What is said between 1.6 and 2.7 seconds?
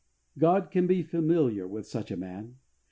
with such a man.